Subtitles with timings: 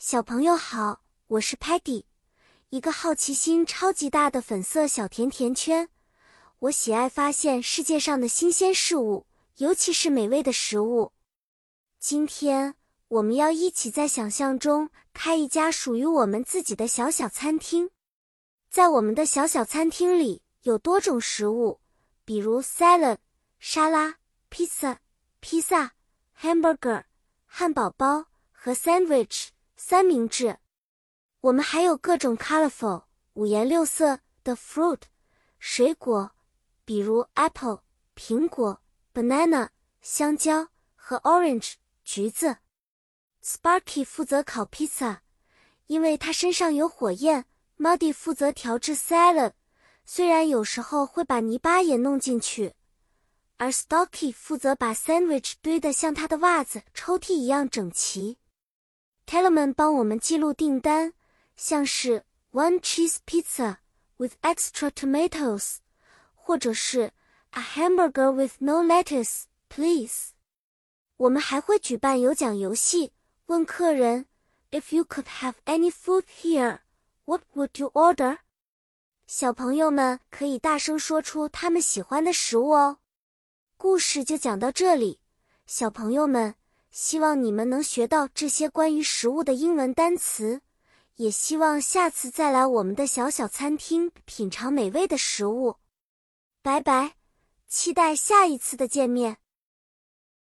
[0.00, 2.04] 小朋友好，我是 Patty，
[2.68, 5.88] 一个好奇心超级大的粉色小甜甜圈。
[6.60, 9.26] 我喜爱发现世界上的新鲜事物，
[9.56, 11.10] 尤其是美味的食物。
[11.98, 12.76] 今天
[13.08, 17.90] 我们要一起在想象中开一家属于我们自己的小小餐厅。
[18.70, 21.80] 在我们的小小餐厅里有多种食物，
[22.24, 23.18] 比如 salad
[23.58, 24.18] 沙拉、
[24.48, 24.98] pizza
[25.40, 25.94] 披萨、
[26.40, 27.02] hamburger
[27.46, 29.48] 汉堡包和 sandwich。
[29.80, 30.58] 三明治，
[31.40, 35.02] 我们还有各种 colorful 五颜六色的 fruit
[35.60, 36.32] 水果，
[36.84, 37.84] 比如 apple
[38.16, 38.82] 苹果、
[39.14, 39.68] banana
[40.02, 42.56] 香蕉和 orange 橘子。
[43.40, 45.22] Sparky 负责烤披萨，
[45.86, 47.44] 因为他身上有火焰。
[47.78, 49.52] Muddy 负责调制 salad，
[50.04, 52.74] 虽然有时候会把泥巴也弄进去。
[53.58, 58.38] 而 Stocky 负责把 sandwich 堆得像他的袜子抽屉一样整齐。
[59.28, 61.12] Tellerman 帮我们记录订单，
[61.54, 63.76] 像是 one cheese pizza
[64.16, 65.76] with extra tomatoes，
[66.34, 67.12] 或者是
[67.50, 70.30] a hamburger with no lettuce, please。
[71.18, 73.12] 我们还会举办有奖游戏，
[73.48, 74.24] 问客人
[74.70, 76.78] If you could have any food here,
[77.26, 78.38] what would you order？
[79.26, 83.00] 小朋友们可以大声说出他们喜欢的食物哦。
[83.76, 85.20] 故事就讲到这里，
[85.66, 86.54] 小朋友们。
[86.90, 90.62] 希望你们能学到这些关于食物的英文单词，
[91.16, 95.76] 也希望下次再来我们的小小餐厅品尝美味的食物。
[96.62, 97.14] 拜拜，
[97.66, 99.38] 期待下一次的见面。